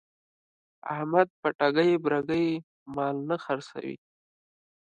[0.93, 2.47] احمد په ټګۍ برگۍ
[2.95, 3.95] مال نه خرڅوي.